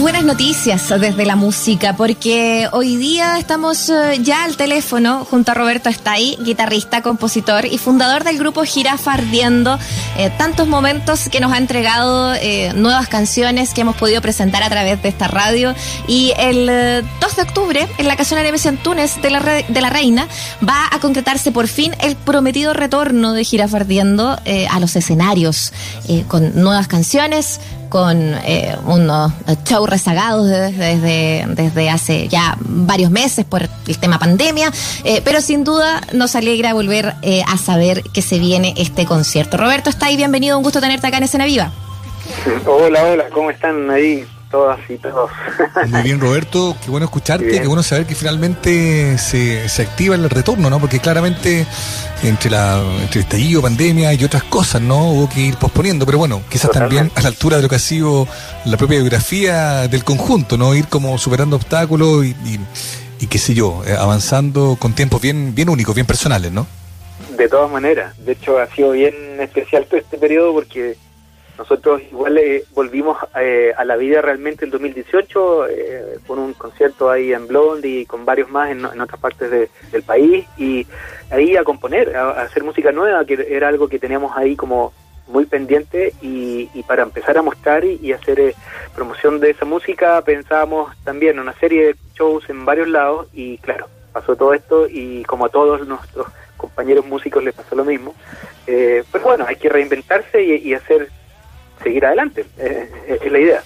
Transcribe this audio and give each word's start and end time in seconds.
buenas 0.00 0.24
noticias 0.24 0.88
desde 0.88 1.24
la 1.24 1.36
música, 1.36 1.96
porque 1.96 2.68
hoy 2.72 2.96
día 2.96 3.38
estamos 3.38 3.88
eh, 3.88 4.18
ya 4.20 4.44
al 4.44 4.56
teléfono 4.56 5.24
junto 5.24 5.52
a 5.52 5.54
Roberto 5.54 5.88
Estay, 5.88 6.36
guitarrista, 6.40 7.02
compositor 7.02 7.64
y 7.66 7.78
fundador 7.78 8.24
del 8.24 8.38
grupo 8.38 8.64
Girafa 8.64 9.14
Ardiendo. 9.14 9.78
Eh, 10.18 10.30
tantos 10.36 10.68
momentos 10.68 11.28
que 11.30 11.40
nos 11.40 11.52
ha 11.52 11.58
entregado 11.58 12.34
eh, 12.34 12.72
nuevas 12.74 13.08
canciones 13.08 13.72
que 13.72 13.82
hemos 13.82 13.96
podido 13.96 14.20
presentar 14.20 14.62
a 14.62 14.68
través 14.68 15.02
de 15.02 15.08
esta 15.08 15.28
radio. 15.28 15.74
Y 16.06 16.32
el 16.38 16.66
2 17.20 17.36
de 17.36 17.42
octubre, 17.42 17.88
en 17.98 18.08
la 18.08 18.16
casona 18.16 18.42
de 18.42 18.56
Antunes 18.68 19.20
de 19.22 19.30
la, 19.30 19.40
de 19.40 19.80
la 19.80 19.90
Reina, 19.90 20.28
va 20.66 20.88
a 20.90 20.98
concretarse 21.00 21.52
por 21.52 21.68
fin 21.68 21.92
el 22.00 22.16
prometido 22.16 22.72
retorno 22.72 23.32
de 23.32 23.44
Girafa 23.44 23.78
Ardiendo 23.78 24.38
a 24.70 24.80
los 24.80 24.96
escenarios, 24.96 25.72
con 26.28 26.60
nuevas 26.60 26.88
canciones 26.88 27.60
con 27.88 28.34
unos 28.84 29.32
shows 29.64 29.85
rezagados 29.86 30.48
desde, 30.48 31.44
desde 31.48 31.90
hace 31.90 32.28
ya 32.28 32.56
varios 32.60 33.10
meses 33.10 33.44
por 33.44 33.62
el 33.62 33.98
tema 33.98 34.18
pandemia, 34.18 34.70
eh, 35.04 35.22
pero 35.24 35.40
sin 35.40 35.64
duda 35.64 36.00
nos 36.12 36.34
alegra 36.36 36.74
volver 36.74 37.14
eh, 37.22 37.42
a 37.46 37.56
saber 37.56 38.02
que 38.02 38.22
se 38.22 38.38
viene 38.38 38.74
este 38.76 39.06
concierto. 39.06 39.56
Roberto, 39.56 39.90
está 39.90 40.06
ahí, 40.06 40.16
bienvenido, 40.16 40.56
un 40.56 40.64
gusto 40.64 40.80
tenerte 40.80 41.06
acá 41.06 41.18
en 41.18 41.24
Escena 41.24 41.44
Viva. 41.44 41.72
Hola, 42.66 43.04
hola, 43.04 43.24
¿cómo 43.32 43.50
están 43.50 43.90
ahí? 43.90 44.26
Todas 44.56 44.80
y 44.88 44.96
todos. 44.96 45.30
Muy 45.88 46.02
bien, 46.02 46.18
Roberto, 46.18 46.74
qué 46.82 46.90
bueno 46.90 47.04
escucharte, 47.04 47.60
qué 47.60 47.66
bueno 47.66 47.82
saber 47.82 48.06
que 48.06 48.14
finalmente 48.14 49.18
se, 49.18 49.68
se 49.68 49.82
activa 49.82 50.14
el 50.14 50.30
retorno, 50.30 50.70
¿no? 50.70 50.80
Porque 50.80 50.98
claramente 50.98 51.66
entre 52.22 52.50
la 52.50 52.82
entre 53.02 53.20
estallido, 53.20 53.60
pandemia 53.60 54.14
y 54.14 54.24
otras 54.24 54.44
cosas, 54.44 54.80
¿no? 54.80 55.10
Hubo 55.10 55.28
que 55.28 55.40
ir 55.40 55.56
posponiendo, 55.56 56.06
pero 56.06 56.16
bueno, 56.16 56.40
quizás 56.48 56.70
también 56.70 57.10
a 57.14 57.20
la 57.20 57.28
altura 57.28 57.58
de 57.58 57.64
lo 57.64 57.68
que 57.68 57.74
ha 57.74 57.78
sido 57.78 58.26
la 58.64 58.78
propia 58.78 58.96
biografía 58.96 59.88
del 59.88 60.04
conjunto, 60.04 60.56
¿no? 60.56 60.74
Ir 60.74 60.88
como 60.88 61.18
superando 61.18 61.56
obstáculos 61.56 62.24
y, 62.24 62.34
y, 63.20 63.26
qué 63.26 63.38
sé 63.38 63.52
yo, 63.52 63.82
eh, 63.86 63.92
avanzando 63.92 64.78
con 64.80 64.94
tiempos 64.94 65.20
bien, 65.20 65.54
bien 65.54 65.68
únicos, 65.68 65.94
bien 65.94 66.06
personales, 66.06 66.50
¿no? 66.50 66.66
De 67.36 67.46
todas 67.46 67.70
maneras, 67.70 68.16
de 68.24 68.32
hecho 68.32 68.58
ha 68.58 68.66
sido 68.68 68.92
bien 68.92 69.14
especial 69.38 69.84
todo 69.84 70.00
este 70.00 70.16
periodo 70.16 70.54
porque 70.54 70.96
nosotros 71.58 72.02
igual 72.02 72.38
eh, 72.38 72.64
volvimos 72.74 73.16
eh, 73.40 73.72
a 73.76 73.84
la 73.84 73.96
vida 73.96 74.20
realmente 74.20 74.64
en 74.64 74.70
2018 74.70 75.68
eh, 75.68 76.18
con 76.26 76.38
un 76.38 76.52
concierto 76.52 77.10
ahí 77.10 77.32
en 77.32 77.46
Blondie 77.46 78.00
y 78.00 78.06
con 78.06 78.24
varios 78.24 78.50
más 78.50 78.70
en, 78.70 78.84
otras 78.84 79.20
partes 79.20 79.50
del 79.50 80.02
país 80.02 80.46
y 80.56 80.86
ahí 81.30 81.56
a 81.56 81.64
componer, 81.64 82.14
a, 82.16 82.42
hacer 82.42 82.62
música 82.62 82.92
nueva, 82.92 83.24
que 83.24 83.46
era 83.50 83.68
algo 83.68 83.88
que 83.88 83.98
teníamos 83.98 84.36
ahí 84.36 84.54
como 84.56 84.92
muy 85.28 85.44
pendiente 85.46 86.12
y, 86.22 86.66
para 86.86 87.02
empezar 87.02 87.36
a 87.36 87.42
mostrar 87.42 87.84
y, 87.84 88.12
hacer 88.12 88.54
promoción 88.94 89.40
de 89.40 89.50
esa 89.50 89.64
música 89.64 90.22
pensábamos 90.22 90.96
también 91.04 91.36
en 91.36 91.40
una 91.40 91.54
serie 91.54 91.86
de 91.86 91.96
shows 92.14 92.48
en 92.48 92.64
varios 92.64 92.88
lados 92.88 93.28
y 93.32 93.58
claro, 93.58 93.88
pasó 94.12 94.36
todo 94.36 94.54
esto 94.54 94.86
y 94.88 95.24
como 95.24 95.46
a 95.46 95.48
todos 95.48 95.86
nuestros 95.86 96.26
compañeros 96.56 97.06
músicos 97.06 97.42
les 97.42 97.54
pasó 97.54 97.74
lo 97.74 97.84
mismo. 97.84 98.14
pues 98.64 99.22
bueno, 99.22 99.44
hay 99.48 99.56
que 99.56 99.68
reinventarse 99.68 100.42
y 100.42 100.74
hacer 100.74 101.08
seguir 101.82 102.04
adelante, 102.04 102.46
eh, 102.58 102.90
eh, 103.08 103.18
es 103.24 103.32
la 103.32 103.38
idea. 103.38 103.62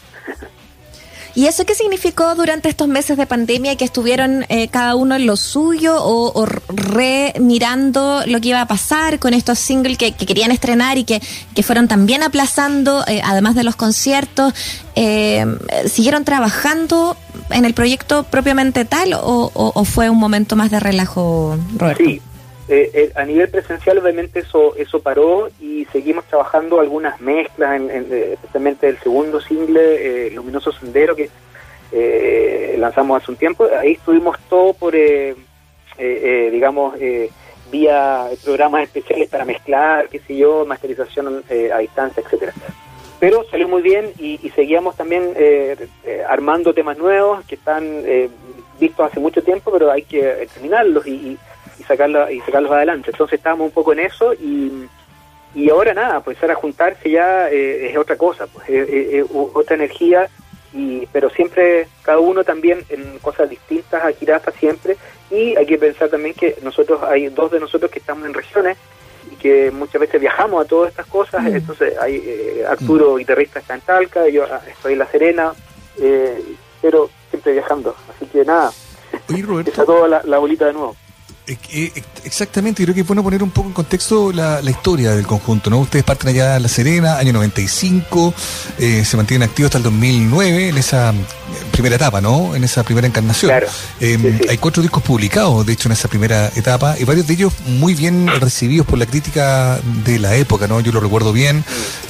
¿Y 1.33 1.47
eso 1.47 1.65
qué 1.65 1.77
significó 1.77 2.35
durante 2.35 2.69
estos 2.69 2.89
meses 2.89 3.17
de 3.17 3.25
pandemia 3.25 3.77
que 3.77 3.85
estuvieron 3.85 4.45
eh, 4.49 4.67
cada 4.67 4.97
uno 4.97 5.15
en 5.15 5.27
lo 5.27 5.37
suyo 5.37 5.95
o, 5.97 6.45
re 6.45 7.33
mirando 7.39 8.23
lo 8.27 8.41
que 8.41 8.49
iba 8.49 8.61
a 8.61 8.67
pasar 8.67 9.21
con 9.21 9.33
estos 9.33 9.61
singles 9.61 9.97
que, 9.97 10.13
querían 10.13 10.51
estrenar 10.51 10.99
y 10.99 11.05
que, 11.05 11.23
que 11.55 11.63
fueron 11.63 11.87
también 11.87 12.25
aplazando, 12.25 13.05
además 13.23 13.55
de 13.55 13.63
los 13.63 13.77
conciertos? 13.77 14.55
¿Siguieron 15.87 16.25
trabajando 16.25 17.17
en 17.51 17.65
el 17.65 17.75
proyecto 17.75 18.25
propiamente 18.25 18.85
tal 18.85 19.15
o, 19.15 19.53
o, 19.55 19.85
fue 19.85 20.11
un 20.11 20.19
momento 20.19 20.57
más 20.57 20.73
de 20.73 20.81
relajo, 20.81 21.57
Roberto? 21.79 22.03
Sí, 22.05 22.21
eh, 22.73 22.89
eh, 22.95 23.13
a 23.17 23.25
nivel 23.25 23.49
presencial 23.49 23.99
obviamente 23.99 24.39
eso 24.39 24.77
eso 24.77 25.03
paró 25.03 25.49
y 25.59 25.87
seguimos 25.87 26.25
trabajando 26.27 26.79
algunas 26.79 27.21
mezclas, 27.21 27.81
en, 27.81 27.91
eh, 27.91 28.35
especialmente 28.35 28.87
el 28.87 28.97
segundo 28.99 29.41
single, 29.41 30.31
Luminoso 30.31 30.71
Sendero, 30.71 31.17
que 31.17 31.29
lanzamos 32.79 33.21
hace 33.21 33.33
un 33.33 33.37
tiempo. 33.37 33.67
Ahí 33.77 33.95
estuvimos 33.95 34.39
todo 34.49 34.73
por, 34.75 34.95
digamos, 35.99 36.95
vía 37.73 38.29
programas 38.45 38.85
especiales 38.85 39.29
para 39.29 39.45
mezclar, 39.45 40.09
qué 40.09 40.21
sé 40.21 40.37
yo, 40.37 40.65
masterización 40.65 41.43
a 41.75 41.79
distancia, 41.79 42.23
etcétera 42.25 42.53
pero 43.19 43.45
salió 43.51 43.69
muy 43.69 43.83
bien 43.83 44.13
y, 44.19 44.39
seguíamos 44.55 44.97
también 44.97 45.35
armando 46.29 46.73
temas 46.73 46.97
nuevos 46.97 47.45
que 47.47 47.57
están 47.57 48.05
vistos 48.79 49.11
hace 49.11 49.19
mucho 49.19 49.43
tiempo, 49.43 49.73
pero 49.73 49.91
hay 49.91 50.03
que 50.03 50.49
terminarlos 50.55 51.05
y, 51.09 51.37
y, 51.81 51.83
sacarla, 51.85 52.31
y 52.31 52.41
sacarlos 52.41 52.73
adelante. 52.73 53.11
Entonces 53.11 53.39
estábamos 53.39 53.67
un 53.67 53.73
poco 53.73 53.93
en 53.93 54.01
eso 54.01 54.35
y, 54.35 54.87
y 55.55 55.71
ahora 55.71 55.95
nada, 55.95 56.21
pues 56.21 56.41
ahora 56.43 56.55
juntarse 56.55 57.11
ya 57.11 57.51
eh, 57.51 57.91
es 57.91 57.97
otra 57.97 58.17
cosa, 58.17 58.47
pues 58.47 58.69
es, 58.69 59.25
otra 59.33 59.77
energía, 59.77 60.29
y 60.73 61.07
pero 61.07 61.31
siempre 61.31 61.89
cada 62.03 62.21
uno 62.21 62.45
también 62.45 62.85
en 62.91 63.19
cosas 63.19 63.51
distintas 63.51 64.05
a 64.05 64.13
Kirafa 64.13 64.53
siempre 64.53 64.97
y 65.29 65.57
hay 65.57 65.67
que 65.67 65.79
pensar 65.79 66.09
también 66.09 66.35
que 66.35 66.57
nosotros 66.63 67.03
hay 67.03 67.29
dos 67.29 67.51
de 67.51 67.59
nosotros 67.59 67.91
que 67.91 67.99
estamos 67.99 68.25
en 68.27 68.35
regiones 68.35 68.79
y 69.33 69.35
que 69.37 69.73
muchas 69.73 70.01
veces 70.01 70.21
viajamos 70.21 70.65
a 70.65 70.69
todas 70.69 70.91
estas 70.91 71.07
cosas, 71.07 71.43
mm. 71.43 71.57
entonces 71.57 71.99
hay 71.99 72.23
eh, 72.25 72.65
Arturo, 72.69 73.15
mm. 73.15 73.19
guitarrista, 73.19 73.59
está 73.59 73.75
en 73.75 73.81
Talca, 73.81 74.29
yo 74.29 74.45
ah, 74.45 74.61
estoy 74.69 74.93
en 74.93 74.99
La 75.01 75.07
Serena, 75.07 75.53
eh, 76.01 76.41
pero 76.81 77.11
siempre 77.31 77.53
viajando, 77.53 77.97
así 78.15 78.27
que 78.27 78.45
nada, 78.45 78.71
está 79.67 79.85
toda 79.85 80.07
la, 80.07 80.23
la 80.25 80.39
bolita 80.39 80.67
de 80.67 80.73
nuevo. 80.73 80.97
Exactamente, 82.25 82.83
creo 82.83 82.95
que 82.95 83.01
es 83.01 83.07
bueno 83.07 83.23
poner 83.23 83.43
un 83.43 83.51
poco 83.51 83.69
en 83.69 83.75
contexto 83.75 84.33
la, 84.33 84.61
historia 84.71 85.15
del 85.15 85.27
conjunto, 85.27 85.71
¿no? 85.71 85.81
Ustedes 85.81 86.05
parten 86.05 86.29
allá 86.29 86.55
de 86.55 86.61
La 86.61 86.69
Serena, 86.69 87.19
año 87.19 87.33
95, 87.33 88.35
eh, 88.79 89.05
se 89.05 89.17
mantienen 89.17 89.49
activos 89.49 89.69
hasta 89.69 89.79
el 89.79 89.85
2009 89.85 90.69
en 90.69 90.79
esa 90.79 91.13
primera 91.73 91.97
etapa, 91.97 92.21
¿no? 92.21 92.55
En 92.55 92.63
esa 92.63 92.85
primera 92.85 93.07
encarnación. 93.07 93.53
Hay 94.49 94.59
cuatro 94.59 94.83
discos 94.83 95.03
publicados, 95.03 95.67
de 95.67 95.73
hecho, 95.73 95.89
en 95.89 95.93
esa 95.93 96.09
primera 96.09 96.51
etapa, 96.55 96.97
y 96.99 97.05
varios 97.05 97.27
de 97.27 97.35
ellos 97.35 97.53
muy 97.67 97.95
bien 97.95 98.29
recibidos 98.41 98.87
por 98.87 98.99
la 98.99 99.07
crítica 99.07 99.81
de 100.05 100.19
la 100.19 100.37
época, 100.37 100.69
¿no? 100.69 100.81
Yo 100.81 100.93
lo 100.93 101.01
recuerdo 101.01 101.33
bien. 101.33 101.65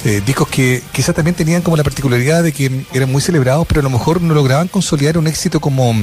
Eh, 0.05 0.21
discos 0.25 0.47
que 0.49 0.83
quizás 0.91 1.15
también 1.15 1.35
tenían 1.35 1.61
como 1.61 1.77
la 1.77 1.83
particularidad 1.83 2.43
de 2.43 2.51
que 2.51 2.85
eran 2.93 3.11
muy 3.11 3.21
celebrados, 3.21 3.65
pero 3.67 3.79
a 3.79 3.83
lo 3.83 3.89
mejor 3.89 4.21
no 4.21 4.33
lograban 4.33 4.67
consolidar 4.67 5.17
un 5.17 5.27
éxito 5.27 5.59
como 5.59 5.95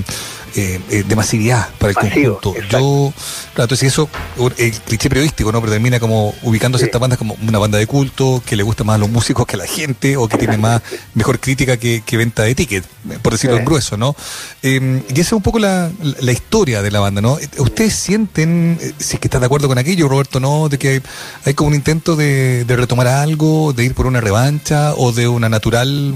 eh, 0.54 0.80
eh, 0.90 1.04
de 1.06 1.16
masividad 1.16 1.68
para 1.78 1.90
el 1.90 1.96
conjunto. 1.96 2.54
Yo, 2.70 3.12
claro, 3.54 3.64
entonces 3.64 3.92
eso, 3.92 4.08
el 4.56 4.72
cliché 4.72 5.08
periodístico, 5.08 5.52
¿no? 5.52 5.60
Pero 5.60 5.72
termina 5.72 6.00
como 6.00 6.34
ubicándose 6.42 6.84
esta 6.84 6.98
banda 6.98 7.16
como 7.16 7.36
una 7.46 7.58
banda 7.58 7.78
de 7.78 7.86
culto, 7.86 8.42
que 8.44 8.56
le 8.56 8.62
gusta 8.62 8.84
más 8.84 8.96
a 8.96 8.98
los 8.98 9.10
músicos 9.10 9.46
que 9.46 9.56
a 9.56 9.58
la 9.58 9.66
gente, 9.66 10.16
o 10.16 10.28
que 10.28 10.38
tiene 10.38 10.56
más, 10.58 10.82
mejor 11.14 11.40
crítica 11.40 11.76
que, 11.76 12.02
venta 12.12 12.42
de 12.42 12.54
ticket, 12.54 12.84
por 13.22 13.32
decirlo 13.32 13.56
en 13.56 13.64
grueso, 13.64 13.96
¿no? 13.96 14.16
Em, 14.62 15.02
y 15.08 15.12
esa 15.12 15.20
es 15.20 15.32
un 15.32 15.42
poco 15.42 15.58
la, 15.58 15.90
historia 16.30 16.82
de 16.82 16.90
la 16.90 17.00
banda, 17.00 17.20
¿no? 17.20 17.38
¿Ustedes 17.58 17.94
sienten, 17.94 18.78
eh, 18.80 18.92
si 18.98 19.14
es 19.14 19.20
que 19.20 19.28
estás 19.28 19.40
de 19.40 19.46
acuerdo 19.46 19.68
con 19.68 19.78
aquello, 19.78 20.08
Roberto, 20.08 20.40
¿no? 20.40 20.68
De 20.68 20.78
que 20.78 21.02
hay, 21.44 21.54
como 21.54 21.68
un 21.68 21.74
intento 21.74 22.16
de, 22.16 22.64
retomar 22.68 23.06
algo, 23.06 23.72
de 23.72 23.84
ir 23.84 23.94
por 23.94 24.06
una 24.06 24.20
revancha, 24.20 24.94
o 24.94 25.12
de 25.12 25.28
una 25.28 25.48
natural 25.48 26.14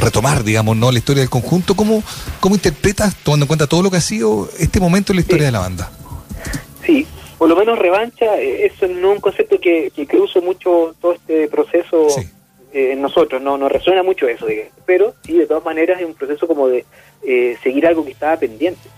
retomar, 0.00 0.44
digamos, 0.44 0.76
¿no? 0.76 0.90
La 0.90 0.98
historia 0.98 1.20
del 1.22 1.30
conjunto. 1.30 1.74
¿Cómo, 1.74 2.02
cómo 2.40 2.54
interpretas, 2.70 3.16
tomando 3.16 3.44
en 3.44 3.48
cuenta 3.48 3.66
todo 3.66 3.82
lo 3.82 3.90
que 3.90 3.96
ha 3.96 4.00
sido 4.00 4.48
este 4.58 4.80
momento 4.80 5.12
en 5.12 5.16
la 5.16 5.20
historia 5.22 5.46
de 5.46 5.52
la 5.52 5.58
banda? 5.58 5.90
Sí, 6.84 7.06
por 7.36 7.48
lo 7.48 7.56
menos 7.56 7.78
revancha, 7.78 8.38
eh, 8.38 8.66
eso 8.66 8.86
es 8.86 8.92
un 8.92 9.20
concepto 9.20 9.58
que, 9.60 9.90
que 9.94 10.06
cruce 10.06 10.40
mucho 10.40 10.94
todo 11.00 11.12
este 11.12 11.48
proceso 11.48 12.06
eh, 12.72 12.92
en 12.92 13.02
nosotros, 13.02 13.42
no 13.42 13.58
nos 13.58 13.72
resuena 13.72 14.02
mucho 14.02 14.28
eso, 14.28 14.46
pero 14.86 15.14
sí, 15.24 15.36
de 15.36 15.46
todas 15.46 15.64
maneras 15.64 16.00
es 16.00 16.06
un 16.06 16.14
proceso 16.14 16.46
como 16.46 16.68
de 16.68 16.84
eh, 17.26 17.56
seguir 17.62 17.86
algo 17.86 18.04
que 18.04 18.12
estaba 18.12 18.36
pendiente. 18.36 18.88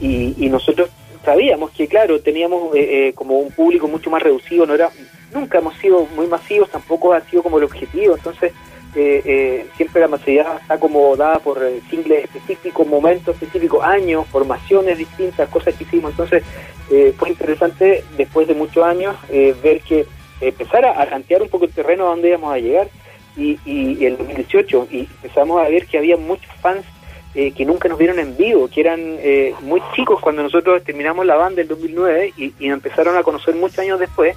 Y, 0.00 0.34
y 0.36 0.50
nosotros 0.50 0.90
sabíamos 1.24 1.70
que, 1.70 1.88
claro, 1.88 2.20
teníamos 2.20 2.74
como 3.14 3.38
un 3.38 3.50
público 3.52 3.88
mucho 3.88 4.10
más 4.10 4.22
reducido, 4.22 4.66
no 4.66 4.74
era 4.74 4.90
nunca 5.32 5.58
hemos 5.58 5.74
sido 5.78 6.06
muy 6.14 6.26
masivos, 6.26 6.70
tampoco 6.70 7.14
ha 7.14 7.22
sido 7.22 7.42
como 7.42 7.56
el 7.56 7.64
objetivo, 7.64 8.16
entonces 8.16 8.52
eh, 8.94 9.22
eh, 9.24 9.66
siempre 9.76 10.02
la 10.02 10.08
masividad 10.08 10.60
está 10.60 10.78
como 10.78 11.16
dada 11.16 11.38
por 11.38 11.62
eh, 11.62 11.80
singles 11.88 12.24
específicos, 12.24 12.86
momentos 12.86 13.34
específicos, 13.34 13.82
años, 13.82 14.26
formaciones 14.28 14.98
distintas, 14.98 15.48
cosas 15.48 15.74
que 15.74 15.84
hicimos. 15.84 16.10
Entonces 16.10 16.42
eh, 16.90 17.14
fue 17.16 17.30
interesante 17.30 18.04
después 18.18 18.46
de 18.46 18.54
muchos 18.54 18.84
años 18.84 19.16
ver 19.62 19.80
que 19.80 20.06
empezar 20.40 20.84
a, 20.84 21.08
tantear 21.08 21.40
un 21.40 21.48
poco 21.48 21.64
el 21.64 21.72
terreno 21.72 22.06
a 22.06 22.10
donde 22.10 22.28
íbamos 22.28 22.52
a 22.52 22.58
llegar 22.58 22.88
y, 23.36 23.58
y, 23.64 24.04
en 24.04 24.18
2018 24.18 24.88
y 24.90 25.00
empezamos 25.00 25.64
a 25.64 25.68
ver 25.68 25.86
que 25.86 25.96
había 25.96 26.16
muchos 26.16 26.52
fans 26.60 26.84
que 27.32 27.64
nunca 27.64 27.88
nos 27.88 27.96
vieron 27.96 28.18
en 28.18 28.36
vivo, 28.36 28.68
que 28.68 28.82
eran 28.82 29.18
muy 29.62 29.80
chicos 29.94 30.20
cuando 30.20 30.42
nosotros 30.42 30.84
terminamos 30.84 31.24
la 31.24 31.36
banda 31.36 31.62
en 31.62 31.68
2009 31.68 32.34
y, 32.36 32.52
y, 32.58 32.68
empezaron 32.68 33.16
a 33.16 33.22
conocer 33.22 33.54
muchos 33.54 33.78
años 33.78 33.98
después 33.98 34.36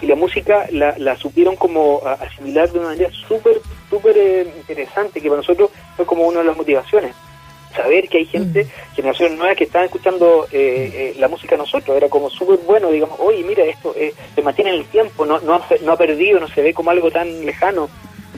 y 0.00 0.06
la 0.06 0.14
música 0.14 0.66
la, 0.70 0.94
la 0.98 1.16
supieron 1.16 1.56
como 1.56 2.02
asimilar 2.04 2.70
de 2.70 2.78
una 2.78 2.88
manera 2.88 3.10
súper, 3.26 3.60
súper 3.88 4.16
eh, 4.16 4.46
interesante, 4.58 5.20
que 5.20 5.28
para 5.28 5.40
nosotros 5.40 5.70
fue 5.96 6.04
como 6.04 6.26
una 6.26 6.40
de 6.40 6.46
las 6.46 6.56
motivaciones. 6.56 7.14
Saber 7.74 8.08
que 8.08 8.18
hay 8.18 8.26
gente, 8.26 8.64
mm. 8.64 8.94
generaciones 8.94 9.38
nuevas 9.38 9.56
que 9.56 9.64
están 9.64 9.84
escuchando 9.84 10.46
eh, 10.52 11.12
eh, 11.14 11.16
la 11.18 11.28
música 11.28 11.56
nosotros, 11.56 11.96
era 11.96 12.08
como 12.08 12.30
súper 12.30 12.58
bueno, 12.66 12.90
digamos, 12.90 13.18
oye, 13.20 13.42
mira, 13.42 13.64
esto 13.64 13.94
se 14.34 14.42
mantiene 14.42 14.70
en 14.70 14.80
el 14.80 14.86
tiempo, 14.86 15.24
no, 15.26 15.40
no, 15.40 15.54
ha, 15.54 15.66
no 15.82 15.92
ha 15.92 15.96
perdido, 15.96 16.40
no 16.40 16.48
se 16.48 16.62
ve 16.62 16.74
como 16.74 16.90
algo 16.90 17.10
tan 17.10 17.44
lejano. 17.44 17.88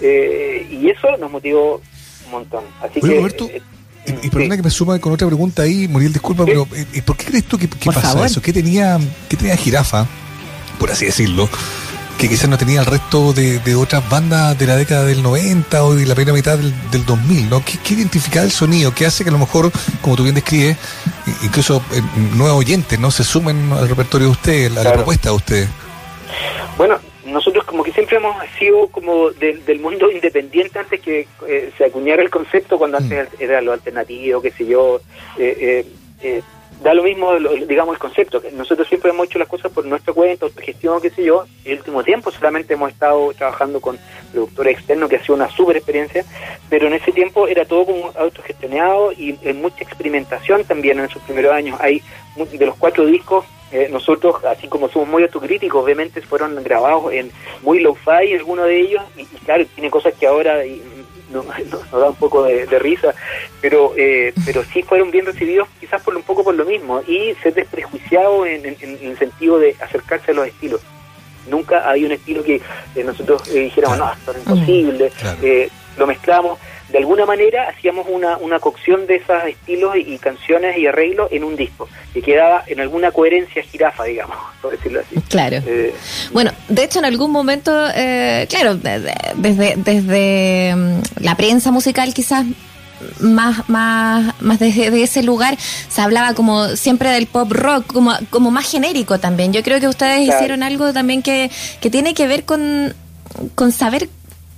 y 0.00 0.90
eso 0.90 1.16
nos 1.18 1.30
motivó 1.30 1.80
un 2.26 2.30
montón. 2.30 2.64
Así 2.80 3.00
que. 3.00 3.16
Roberto, 3.16 3.48
y, 4.22 4.30
perdona 4.30 4.56
que 4.56 4.62
me 4.62 4.70
suma 4.70 4.98
con 4.98 5.12
otra 5.12 5.26
pregunta 5.26 5.62
ahí, 5.62 5.86
Muriel, 5.86 6.12
disculpa, 6.12 6.44
pero 6.44 6.66
¿por 7.04 7.16
qué 7.16 7.26
crees 7.26 7.44
tú 7.44 7.58
que, 7.58 7.68
pasa 7.68 8.24
eso? 8.24 8.40
¿Qué 8.40 8.52
tenía, 8.52 8.98
¿Qué 9.28 9.36
tenía 9.36 9.56
Jirafa? 9.56 10.06
Por 10.78 10.90
así 10.90 11.06
decirlo, 11.06 11.48
que 12.18 12.28
quizás 12.28 12.48
no 12.48 12.58
tenía 12.58 12.80
el 12.80 12.86
resto 12.86 13.32
de, 13.32 13.76
otras 13.76 14.08
bandas 14.10 14.58
de 14.58 14.66
la 14.66 14.76
década 14.76 15.04
del 15.04 15.22
90 15.22 15.84
o 15.84 15.94
de 15.94 16.04
la 16.04 16.16
primera 16.16 16.34
mitad 16.34 16.58
del, 16.58 17.06
2000, 17.06 17.48
¿no? 17.48 17.62
¿Qué, 17.64 17.94
identifica 17.94 18.42
el 18.42 18.50
sonido? 18.50 18.92
¿Qué 18.92 19.06
hace 19.06 19.22
que 19.22 19.30
a 19.30 19.32
lo 19.32 19.38
mejor, 19.38 19.70
como 20.02 20.16
tú 20.16 20.24
bien 20.24 20.34
describes, 20.34 20.76
incluso 21.42 21.82
eh, 21.92 22.02
nuevos 22.34 22.58
oyentes, 22.58 22.98
¿no? 22.98 23.12
Se 23.12 23.22
sumen 23.22 23.72
al 23.72 23.88
repertorio 23.88 24.26
de 24.26 24.32
ustedes, 24.32 24.76
a 24.76 24.82
la 24.82 24.92
propuesta 24.92 25.30
de 25.30 25.36
ustedes. 25.36 25.68
Bueno, 26.76 26.98
nosotros 27.24 27.64
como 27.64 27.84
que 27.84 27.92
siempre 27.92 28.16
hemos 28.16 28.34
sido 28.58 28.88
como 28.88 29.30
del 29.30 29.78
mundo 29.80 30.10
independiente 30.12 30.78
antes 30.80 31.00
que 31.00 31.28
eh, 31.46 31.70
se 31.78 31.84
acuñara 31.84 32.20
el 32.22 32.30
concepto, 32.30 32.78
cuando 32.78 32.98
antes 32.98 33.28
mm. 33.28 33.42
era 33.42 33.60
lo 33.60 33.72
alternativo, 33.72 34.42
qué 34.42 34.50
sé 34.50 34.66
yo, 34.66 35.00
eh, 35.38 35.86
eh 36.20 36.42
da 36.82 36.94
lo 36.94 37.02
mismo, 37.02 37.34
digamos, 37.66 37.94
el 37.94 37.98
concepto. 37.98 38.42
Nosotros 38.52 38.86
siempre 38.88 39.10
hemos 39.10 39.26
hecho 39.26 39.38
las 39.38 39.48
cosas 39.48 39.72
por 39.72 39.84
nuestra 39.84 40.12
cuenta, 40.12 40.46
gestión, 40.58 41.00
qué 41.00 41.10
sé 41.10 41.24
yo. 41.24 41.44
El 41.64 41.78
último 41.78 42.02
tiempo 42.02 42.30
solamente 42.30 42.74
hemos 42.74 42.90
estado 42.90 43.32
trabajando 43.34 43.80
con 43.80 43.98
productores 44.32 44.78
externos, 44.78 45.08
que 45.08 45.16
ha 45.16 45.22
sido 45.22 45.34
una 45.34 45.48
súper 45.50 45.76
experiencia, 45.76 46.24
pero 46.68 46.86
en 46.86 46.94
ese 46.94 47.12
tiempo 47.12 47.48
era 47.48 47.64
todo 47.64 47.86
como 47.86 48.12
autogestionado 48.16 49.12
y 49.12 49.38
en 49.42 49.60
mucha 49.60 49.82
experimentación 49.82 50.64
también 50.64 50.98
en 50.98 51.06
esos 51.06 51.22
primeros 51.22 51.52
años. 51.52 51.78
Hay 51.80 52.02
de 52.36 52.66
los 52.66 52.76
cuatro 52.76 53.06
discos, 53.06 53.44
eh, 53.72 53.88
nosotros, 53.90 54.44
así 54.44 54.68
como 54.68 54.88
somos 54.88 55.08
muy 55.08 55.22
autocríticos, 55.24 55.84
obviamente 55.84 56.22
fueron 56.22 56.62
grabados 56.62 57.12
en 57.12 57.30
muy 57.62 57.80
low-fi 57.80 58.32
algunos 58.34 58.66
de 58.66 58.80
ellos, 58.80 59.02
y, 59.16 59.24
claro, 59.44 59.66
tiene 59.74 59.90
cosas 59.90 60.14
que 60.14 60.26
ahora 60.26 60.64
nos, 61.30 61.46
da 61.90 62.08
un 62.08 62.16
poco 62.16 62.44
de, 62.44 62.66
risa, 62.78 63.14
pero 63.60 63.92
eh, 63.96 64.32
pero 64.46 64.64
sí 64.64 64.82
fueron 64.82 65.10
bien 65.10 65.26
recibidos 65.26 65.68
quizás 65.80 66.02
por 66.02 66.16
un 66.16 66.22
poco 66.22 66.44
por 66.44 66.54
lo 66.54 66.64
mismo 66.64 67.02
y 67.06 67.34
ser 67.42 67.54
desprejuiciado 67.54 68.46
en, 68.46 68.64
el 68.66 69.18
sentido 69.18 69.58
de 69.58 69.76
acercarse 69.80 70.32
a 70.32 70.34
los 70.34 70.46
estilos. 70.48 70.80
Nunca 71.48 71.88
hay 71.88 72.04
un 72.04 72.12
estilo 72.12 72.42
que 72.42 72.60
eh, 72.94 73.04
nosotros 73.04 73.48
eh, 73.48 73.60
dijéramos, 73.60 73.98
no, 73.98 74.12
esto 74.12 74.32
es 74.32 74.38
imposible, 74.38 75.12
lo 75.96 76.06
mezclamos 76.06 76.58
de 76.90 76.98
alguna 76.98 77.26
manera 77.26 77.68
hacíamos 77.68 78.06
una, 78.08 78.36
una 78.38 78.58
cocción 78.60 79.06
de 79.06 79.16
esos 79.16 79.44
estilos 79.44 79.96
y, 79.96 80.18
canciones 80.18 80.76
y 80.78 80.86
arreglos 80.86 81.30
en 81.30 81.44
un 81.44 81.56
disco, 81.56 81.88
que 82.12 82.22
quedaba 82.22 82.64
en 82.66 82.80
alguna 82.80 83.10
coherencia 83.12 83.62
jirafa, 83.62 84.04
digamos, 84.04 84.36
por 84.62 84.72
decirlo 84.72 85.00
así. 85.00 85.20
Claro. 85.28 85.58
Eh, 85.66 85.94
bueno, 86.32 86.50
de 86.68 86.84
hecho 86.84 86.98
en 86.98 87.04
algún 87.04 87.30
momento, 87.30 87.72
eh, 87.94 88.46
claro, 88.48 88.76
desde, 88.76 89.74
desde 89.76 90.74
mm, 90.74 91.00
la 91.20 91.36
prensa 91.36 91.70
musical 91.70 92.14
quizás 92.14 92.44
más, 93.20 93.68
más, 93.68 94.34
más 94.40 94.58
desde 94.58 95.02
ese 95.02 95.22
lugar 95.22 95.56
se 95.88 96.00
hablaba 96.00 96.34
como 96.34 96.68
siempre 96.68 97.10
del 97.10 97.26
pop 97.26 97.50
rock, 97.52 97.86
como, 97.86 98.12
como 98.30 98.50
más 98.50 98.70
genérico 98.70 99.18
también. 99.18 99.52
Yo 99.52 99.62
creo 99.62 99.80
que 99.80 99.88
ustedes 99.88 100.26
hicieron 100.26 100.62
algo 100.62 100.92
también 100.92 101.22
que, 101.22 101.50
que 101.80 101.90
tiene 101.90 102.14
que 102.14 102.26
ver 102.26 102.44
con, 102.44 102.94
con 103.54 103.72
saber 103.72 104.08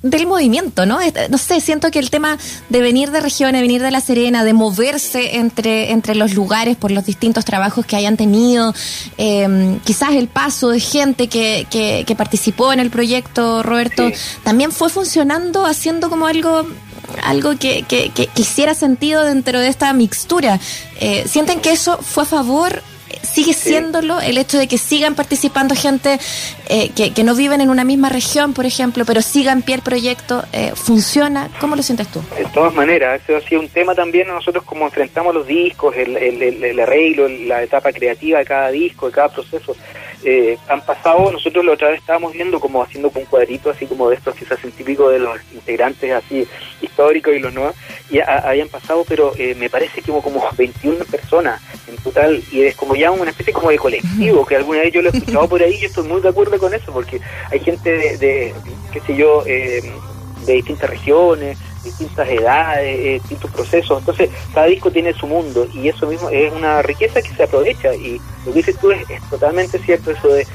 del 0.03 0.27
movimiento, 0.27 0.87
¿no? 0.87 0.99
No 1.29 1.39
sé, 1.39 1.61
siento 1.61 1.91
que 1.91 1.99
el 1.99 2.11
tema 2.11 2.39
de 2.71 2.81
venir 2.81 3.11
de 3.11 3.21
regiones, 3.21 3.61
venir 3.61 3.83
de 3.83 3.91
La 3.91 4.01
Serena, 4.01 4.45
de 4.45 4.55
moverse 4.55 5.37
entre, 5.37 5.91
entre 5.91 6.15
los 6.15 6.35
lugares 6.35 6.77
por 6.77 6.91
los 6.91 7.05
distintos 7.05 7.45
trabajos 7.45 7.85
que 7.85 7.97
hayan 7.97 8.17
tenido, 8.17 8.75
em, 9.19 9.79
quizás 9.81 10.13
el 10.13 10.29
paso 10.29 10.71
de 10.71 10.81
gente 10.81 11.29
que, 11.29 11.67
que, 11.71 12.15
participó 12.17 12.73
en 12.73 12.81
el 12.81 12.91
proyecto, 12.91 13.63
Roberto, 13.63 14.11
también 14.43 14.73
fue 14.73 14.91
funcionando, 14.91 15.65
haciendo 15.65 16.11
como 16.11 16.27
algo 16.27 16.67
algo 17.25 17.57
que, 17.57 17.83
que, 17.83 18.11
que, 18.11 18.29
hiciera 18.37 18.75
sentido 18.75 19.25
dentro 19.25 19.59
de 19.59 19.69
esta 19.69 19.93
mixtura. 19.93 20.61
Eh, 21.01 21.25
¿Sienten 21.27 21.61
que 21.61 21.73
eso 21.73 21.99
fue 22.03 22.23
a 22.25 22.27
favor 22.27 22.83
sigue 23.23 23.53
siéndolo 23.53 24.21
el 24.21 24.39
hecho 24.39 24.59
de 24.59 24.67
que 24.67 24.79
sigan 24.79 25.15
participando 25.15 25.75
gente 25.75 26.19
eh, 26.69 26.91
que, 26.95 27.13
que, 27.13 27.25
no 27.25 27.35
viven 27.35 27.61
en 27.61 27.71
una 27.71 27.85
misma 27.85 28.09
región, 28.09 28.53
por 28.53 28.67
ejemplo, 28.67 29.05
pero 29.05 29.23
sigan 29.23 29.51
en 29.51 29.63
pie 29.63 29.75
el 29.77 29.83
proyecto, 29.83 30.45
eh, 30.53 30.73
¿funciona? 30.75 31.51
¿Cómo 31.61 31.77
lo 31.77 31.83
sientes 31.83 32.09
tú? 32.09 32.23
De 32.37 32.45
todas 32.47 32.75
maneras, 32.75 33.21
eso 33.23 33.37
ha 33.37 33.41
sido 33.41 33.61
un 33.61 33.69
tema 33.69 33.95
también 33.95 34.29
nosotros 34.29 34.65
como 34.65 34.87
enfrentamos 34.87 35.35
los 35.35 35.47
discos, 35.47 35.97
el, 35.97 36.17
el, 36.17 36.65
el, 36.65 36.81
arreglo, 36.81 37.29
la 37.29 37.63
etapa 37.63 37.93
creativa 37.93 38.39
de 38.39 38.45
cada 38.45 38.71
disco, 38.71 39.07
de 39.07 39.13
cada 39.13 39.29
proceso. 39.29 39.77
Eh, 40.23 40.59
han 40.69 40.85
pasado, 40.85 41.33
nosotros 41.33 41.65
la 41.65 41.73
otra 41.73 41.89
vez 41.89 42.01
estábamos 42.01 42.33
viendo 42.33 42.61
como 42.61 42.83
haciendo 42.83 43.11
un 43.15 43.25
cuadrito 43.25 43.71
así 43.71 43.87
como 43.87 44.11
de 44.11 44.17
estos 44.17 44.35
quizás 44.35 44.63
el 44.65 44.73
típico 44.73 45.09
de 45.09 45.19
los 45.19 45.39
integrantes 45.53 46.13
así 46.13 46.47
históricos 46.83 47.35
y 47.35 47.39
los 47.39 47.55
nuevos, 47.55 47.75
y 48.11 48.21
habían 48.21 48.69
pasado, 48.69 49.05
pero 49.09 49.33
me 49.57 49.71
parece 49.71 50.03
que 50.03 50.11
hubo 50.11 50.21
como 50.21 50.43
21 50.57 51.05
personas 51.07 51.61
en 51.89 51.97
total, 51.97 52.43
y 52.53 52.63
es 52.63 52.77
como 52.77 52.95
ya 52.95 53.11
una 53.11 53.31
especie 53.31 53.53
como 53.53 53.71
de 53.71 53.79
colectivo, 53.79 54.45
que 54.47 54.57
alguna 54.57 54.81
vez 54.81 54.93
yo 54.93 55.03
lo 55.03 55.11
he 55.11 55.17
escuchado 55.17 55.49
por 55.49 55.63
ahí, 55.63 55.79
yo 55.79 55.87
estoy 55.87 56.07
muy 56.07 56.21
de 56.21 56.29
acuerdo 56.29 56.59
con 56.59 56.75
eso, 56.75 56.93
porque 56.93 57.21
hay 57.51 57.61
gente 57.61 58.19
de, 58.19 58.55
qué 58.93 59.01
sé 59.01 59.17
yo, 59.17 59.45
eh, 59.47 59.83
de 60.47 60.53
distintas 60.55 60.91
regiones, 60.91 61.59
distintas 61.83 62.29
edades, 62.29 62.99
eh, 62.99 63.13
distintos 63.15 63.51
procesos, 63.51 63.99
entonces 63.99 64.31
cada 64.55 64.67
disco 64.67 64.91
tiene 64.91 65.13
su 65.13 65.27
mundo 65.27 65.67
y 65.73 65.89
eso 65.89 66.07
mismo 66.07 66.29
es 66.31 66.53
una 66.53 66.83
riqueza 66.83 67.23
que 67.23 67.31
se 67.31 67.43
aprovecha 67.43 67.95
y 67.95 68.21
lo 68.45 68.53
que 68.53 68.59
dices 68.59 68.79
tú 68.79 68.91
es, 68.91 69.05
totalmente 69.31 69.79
cierto, 69.79 70.11
eso 70.11 70.29
de 70.29 70.47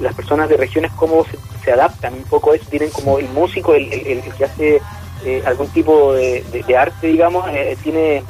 las 0.00 0.14
personas 0.14 0.48
de 0.48 0.56
regiones 0.56 0.90
cómo 0.96 1.24
se, 1.64 1.72
adaptan 1.72 2.14
un 2.14 2.24
poco 2.24 2.52
a 2.52 2.56
eso, 2.56 2.66
tienen 2.68 2.90
como 2.90 3.18
el 3.18 3.28
músico, 3.28 3.74
el, 3.74 3.88
que 4.36 4.44
hace 4.44 4.80
eh, 5.24 5.42
algún 5.46 5.68
tipo 5.68 6.12
de, 6.14 6.42
arte, 6.76 7.06
digamos, 7.06 7.46
tiene 7.82 8.24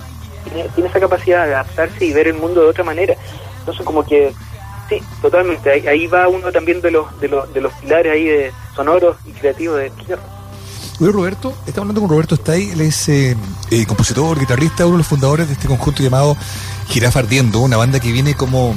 tiene, 0.45 0.89
esa 0.89 1.01
capacidad 1.01 1.47
de 1.47 1.55
adaptarse 1.55 2.05
y 2.05 2.13
ver 2.13 2.29
el 2.29 2.35
mundo 2.35 2.63
de 2.63 2.69
otra 2.69 2.85
manera. 2.85 3.15
Entonces 3.61 3.85
como 3.85 4.05
que, 4.05 4.33
sí, 4.89 5.01
totalmente, 5.21 5.71
ahí, 5.71 6.07
va 6.07 6.29
uno 6.29 6.51
también 6.53 6.81
de 6.81 6.91
los, 6.91 7.21
de 7.21 7.29
los, 7.29 7.53
de 7.53 7.61
los 7.61 7.73
pilares 7.75 8.13
ahí 8.13 8.25
de 8.25 8.53
sonoros 8.75 9.17
y 9.27 9.33
creativos 9.33 9.79
de 9.79 9.91
tierra. 9.91 10.23
Oye, 11.01 11.11
Roberto, 11.11 11.55
estamos 11.67 11.89
hablando 11.89 12.01
con 12.03 12.11
Roberto 12.11 12.35
Stay, 12.37 12.71
él 12.71 12.81
es 12.83 13.09
eh, 13.09 13.37
eh, 13.71 13.87
compositor, 13.87 14.39
guitarrista, 14.39 14.85
uno 14.85 14.97
de 14.97 14.99
los 14.99 15.07
fundadores 15.07 15.49
de 15.49 15.55
este 15.55 15.67
conjunto 15.67 16.03
llamado 16.03 16.37
Girafa 16.89 17.21
Ardiendo, 17.21 17.61
una 17.61 17.77
banda 17.77 17.99
que 17.99 18.13
viene 18.13 18.35
como 18.35 18.75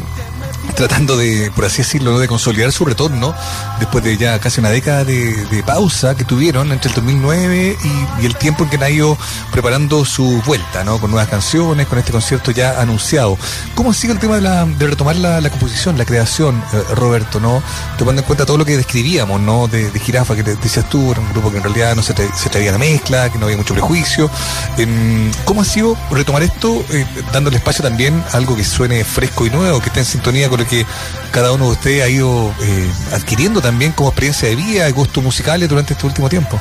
tratando 0.76 1.18
de, 1.18 1.52
por 1.56 1.66
así 1.66 1.80
decirlo, 1.80 2.20
de 2.20 2.28
consolidar 2.28 2.72
su 2.72 2.86
retorno 2.86 3.34
después 3.80 4.04
de 4.04 4.18
ya 4.18 4.40
casi 4.40 4.60
una 4.60 4.70
década 4.70 5.04
de, 5.04 5.64
pausa 5.66 6.16
que 6.16 6.26
tuvieron 6.26 6.72
entre 6.72 6.90
el 6.90 6.96
2009 6.96 7.78
y, 8.22 8.26
el 8.26 8.36
tiempo 8.36 8.64
en 8.64 8.70
que 8.70 8.76
han 8.76 8.92
ido 8.92 9.18
preparando 9.52 10.06
su 10.06 10.42
vuelta, 10.46 10.84
¿no? 10.84 11.00
Con 11.00 11.12
nuevas 11.12 11.30
canciones, 11.30 11.88
con 11.88 11.98
este 11.98 12.12
concierto 12.12 12.52
ya 12.52 12.82
anunciado. 12.82 13.38
¿Cómo 13.74 13.94
sigue 13.94 14.14
el 14.14 14.20
tema 14.20 14.40
de, 14.40 14.76
de 14.76 14.88
retomar 14.88 15.16
la, 15.16 15.50
composición, 15.50 15.98
la 15.98 16.06
creación, 16.06 16.64
eh, 16.74 16.84
Roberto, 16.96 17.40
¿no? 17.40 17.64
Tomando 17.98 18.22
en 18.22 18.26
cuenta 18.26 18.46
todo 18.46 18.58
lo 18.58 18.66
que 18.66 18.78
describíamos, 18.78 19.42
¿no? 19.42 19.68
De, 19.68 19.92
Jirafa, 20.00 20.36
que 20.36 20.44
te, 20.44 20.56
decías 20.56 20.88
tú, 20.90 21.12
era 21.12 21.22
un 21.22 21.32
grupo 21.32 21.52
que 21.52 21.58
en 21.58 21.64
realidad 21.64 21.96
no 21.96 22.04
se, 22.04 22.14
se 22.14 22.50
traía 22.50 22.72
la 22.72 22.78
mezcla, 22.78 23.32
que 23.32 23.40
no 23.40 23.46
había 23.46 23.58
mucho 23.58 23.74
prejuicio. 23.74 24.30
Em, 24.78 25.32
¿Cómo 25.46 25.62
ha 25.62 25.66
sido 25.66 25.98
retomar 26.12 26.44
esto, 26.44 26.86
eh, 26.92 27.06
dándole 27.32 27.58
espacio 27.58 27.84
también 27.84 28.24
a 28.32 28.38
algo 28.38 28.56
que 28.56 28.64
suene 28.64 29.04
fresco 29.04 29.46
y 29.46 29.50
nuevo, 29.50 29.80
que 29.80 29.88
esté 29.88 30.02
en 30.02 30.06
sintonía 30.06 30.50
con 30.50 30.60
lo 30.60 30.65
que 30.66 30.86
cada 31.32 31.52
uno 31.52 31.66
de 31.66 31.72
ustedes 31.72 32.04
ha 32.04 32.10
ido 32.10 32.54
eh, 32.62 32.92
adquiriendo 33.14 33.62
también 33.62 33.92
como 33.92 34.10
experiencia 34.10 34.50
de 34.50 34.56
vida 34.56 34.88
y 34.90 34.92
gustos 34.92 35.24
musicales 35.24 35.70
durante 35.70 35.94
este 35.94 36.06
último 36.06 36.30
tiempo. 36.30 36.60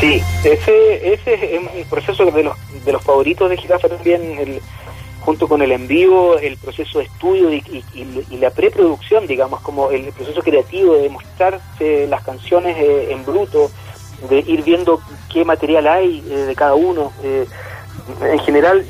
Sí, 0.00 0.22
ese, 0.44 1.14
ese 1.14 1.34
es 1.34 1.60
el 1.74 1.84
proceso 1.86 2.24
de 2.24 2.42
los, 2.44 2.56
de 2.84 2.92
los 2.92 3.02
favoritos 3.02 3.50
de 3.50 3.56
Girafa 3.56 3.88
también, 3.88 4.38
el, 4.38 4.60
junto 5.20 5.48
con 5.48 5.60
el 5.60 5.72
en 5.72 5.88
vivo, 5.88 6.38
el 6.38 6.56
proceso 6.56 7.00
de 7.00 7.06
estudio 7.06 7.52
y, 7.52 7.84
la 8.38 8.50
preproducción, 8.50 9.26
digamos, 9.26 9.60
como 9.60 9.90
el 9.90 10.12
proceso 10.12 10.40
creativo 10.40 10.94
de 10.94 11.08
mostrarse 11.08 12.06
las 12.06 12.22
canciones 12.22 12.76
eh, 12.78 13.08
en 13.10 13.24
bruto, 13.24 13.70
de 14.30 14.38
ir 14.38 14.62
viendo 14.62 15.00
qué 15.32 15.44
material 15.44 15.88
hay 15.88 16.24
eh, 16.30 16.34
de 16.46 16.54
cada 16.54 16.74
uno. 16.74 17.12
en 17.22 18.38
general, 18.40 18.86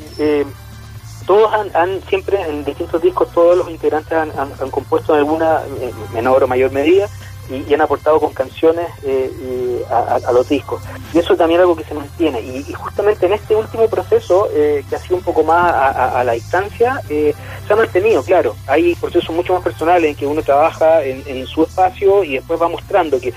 todos 1.28 1.52
han, 1.74 2.00
siempre 2.08 2.40
en 2.40 2.64
distintos 2.64 3.02
discos, 3.02 3.30
todos 3.32 3.58
los 3.58 3.68
integrantes 3.68 4.16
han, 4.16 4.70
compuesto 4.70 5.12
en 5.12 5.18
alguna 5.18 5.60
eh, 5.78 5.92
menor 6.14 6.42
o 6.42 6.48
mayor 6.48 6.72
medida 6.72 7.06
y, 7.50 7.74
han 7.74 7.82
aportado 7.82 8.18
con 8.18 8.32
canciones 8.32 8.86
eh, 9.02 9.84
a, 9.90 10.32
los 10.32 10.48
discos. 10.48 10.80
Y 11.12 11.18
eso 11.18 11.36
también 11.36 11.60
es 11.60 11.64
algo 11.64 11.76
que 11.76 11.84
se 11.84 11.92
mantiene. 11.92 12.40
Y, 12.40 12.72
justamente 12.72 13.26
en 13.26 13.34
este 13.34 13.54
último 13.54 13.86
proceso, 13.88 14.48
eh, 14.54 14.82
que 14.88 14.96
ha 14.96 14.98
sido 14.98 15.16
un 15.16 15.22
poco 15.22 15.44
más 15.44 15.70
a, 15.70 16.24
la 16.24 16.32
distancia, 16.32 16.98
se 17.06 17.34
ha 17.68 17.76
mantenido, 17.76 18.22
claro. 18.22 18.56
Hay 18.66 18.94
procesos 18.94 19.34
mucho 19.34 19.52
más 19.52 19.62
personales 19.62 20.10
en 20.10 20.16
que 20.16 20.26
uno 20.26 20.42
trabaja 20.42 21.04
en, 21.04 21.46
su 21.46 21.62
espacio 21.62 22.24
y 22.24 22.36
después 22.36 22.58
va 22.60 22.68
mostrando 22.68 23.20
que 23.20 23.34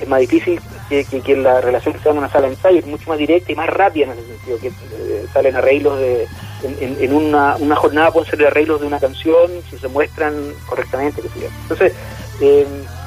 es 0.00 0.08
más 0.08 0.18
difícil 0.18 0.60
que, 0.88 1.04
que, 1.04 1.36
la 1.36 1.60
relación 1.60 1.94
que 1.94 2.00
se 2.00 2.06
da 2.06 2.10
en 2.12 2.18
una 2.18 2.30
sala 2.30 2.48
de 2.48 2.54
ensayo, 2.54 2.78
es 2.80 2.86
mucho 2.86 3.08
más 3.08 3.18
directa 3.18 3.52
y 3.52 3.54
más 3.54 3.68
rápida 3.68 4.06
en 4.06 4.12
ese 4.12 4.26
sentido, 4.26 4.58
que 4.58 4.68
eh, 4.68 5.26
salen 5.32 5.54
arreglos 5.54 6.00
de... 6.00 6.26
En, 6.62 7.12
una, 7.12 7.56
una, 7.56 7.76
jornada 7.76 8.10
pueden 8.10 8.30
ser 8.30 8.46
arreglos 8.46 8.80
de 8.80 8.86
una 8.86 8.98
canción, 8.98 9.50
si 9.70 9.78
se 9.78 9.88
muestran 9.88 10.34
correctamente, 10.68 11.22
que 11.22 11.28
Entonces, 11.62 11.92
eh, 12.40 12.66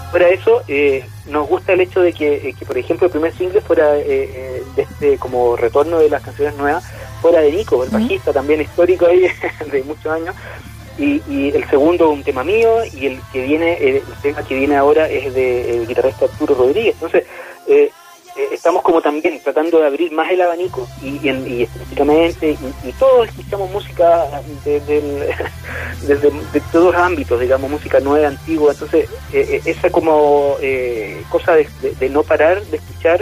fuera 0.10 0.28
de 0.28 0.34
eso, 0.36 0.62
eh, 0.68 1.06
nos 1.28 1.48
gusta 1.48 1.74
el 1.74 1.82
hecho 1.82 2.02
de 2.02 2.14
que, 2.14 2.50
eh, 2.50 2.56
por 2.66 2.78
ejemplo, 2.78 3.08
el 3.08 3.12
primer 3.12 3.34
single 3.34 3.62
fuera 3.62 3.92
de 3.92 4.64
este 4.78 5.18
como 5.18 5.56
retorno 5.56 6.00
de 6.00 6.10
las 6.10 6.24
canciones 6.24 6.56
nuevas, 6.56 6.84
fuera 7.22 7.42
de 7.42 7.52
Nico, 7.52 7.84
el 7.84 7.90
bajista 7.90 8.32
también 8.32 8.62
histórico 8.62 9.06
ahí 9.06 9.28
de 9.72 9.84
muchos 9.84 10.08
años, 10.08 10.36
y, 10.98 11.52
el 11.56 11.68
segundo 11.70 12.10
un 12.10 12.24
tema 12.24 12.44
mío 12.44 12.84
y 12.94 13.08
el 13.08 13.20
que 13.34 13.42
viene 13.42 13.78
el 13.82 14.04
tema 14.22 14.44
que 14.44 14.56
viene 14.56 14.76
ahora 14.76 15.10
es 15.10 15.34
de 15.34 15.86
guitarrista 15.88 16.26
Arturo 16.26 16.56
Rodríguez. 16.56 16.94
Entonces 16.96 17.26
eh, 17.68 17.92
eh, 18.42 18.50
estamos 18.52 18.82
como 18.82 19.02
también 19.02 19.40
tratando 19.44 19.80
de 19.80 19.88
abrir 19.88 20.12
más 20.12 20.30
el 20.32 20.42
abanico 20.42 20.88
y, 21.02 21.10
y, 21.28 21.68
y, 21.92 22.92
todos 23.00 23.28
escuchamos 23.28 23.72
música 23.72 24.42
desde 24.64 25.02
de, 26.08 26.62
todos 26.72 26.94
los 26.94 26.96
ámbitos 26.96 27.40
digamos 27.40 27.70
música 27.70 28.00
nueva 28.00 28.28
antigua. 28.28 28.74
Entonces 28.74 29.10
eh, 29.34 29.62
esa 29.66 29.90
como 29.90 30.58
cosa 31.30 31.56
de, 31.56 32.10
no 32.10 32.24
parar 32.24 32.62
de 32.66 32.78
escuchar 32.78 33.22